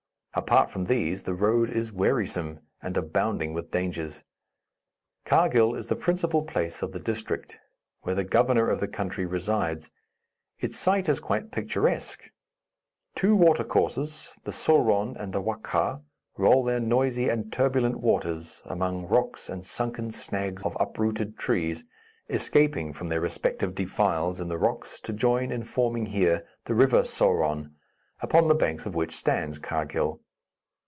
Apart 0.33 0.71
from 0.71 0.85
these 0.85 1.23
the 1.23 1.33
road 1.33 1.69
is 1.69 1.91
wearisome 1.91 2.61
and 2.81 2.95
abounding 2.95 3.53
with 3.53 3.69
dangers. 3.71 4.23
Karghil 5.25 5.75
is 5.77 5.89
the 5.89 5.95
principal 5.97 6.41
place 6.43 6.81
of 6.81 6.93
the 6.93 7.01
district, 7.01 7.59
where 8.03 8.15
the 8.15 8.23
governor 8.23 8.69
of 8.69 8.79
the 8.79 8.87
country 8.87 9.25
resides. 9.25 9.91
Its 10.57 10.77
site 10.77 11.09
is 11.09 11.19
quite 11.19 11.51
picturesque. 11.51 12.31
Two 13.13 13.35
water 13.35 13.65
courses, 13.65 14.31
the 14.45 14.51
Souron 14.53 15.17
and 15.17 15.33
the 15.33 15.41
Wakkha, 15.41 16.01
roll 16.37 16.63
their 16.63 16.79
noisy 16.79 17.27
and 17.27 17.51
turbulent 17.51 17.97
waters 17.99 18.61
among 18.63 19.07
rocks 19.09 19.49
and 19.49 19.65
sunken 19.65 20.11
snags 20.11 20.63
of 20.63 20.77
uprooted 20.79 21.37
trees, 21.37 21.83
escaping 22.29 22.93
from 22.93 23.09
their 23.09 23.19
respective 23.19 23.75
defiles 23.75 24.39
in 24.39 24.47
the 24.47 24.57
rocks, 24.57 25.01
to 25.01 25.11
join 25.11 25.51
in 25.51 25.61
forming 25.63 26.05
here 26.05 26.47
the 26.63 26.73
river 26.73 27.01
Souron, 27.01 27.73
upon 28.23 28.47
the 28.47 28.53
banks 28.53 28.85
of 28.85 28.93
which 28.93 29.15
stands 29.15 29.57
Karghil. 29.57 30.19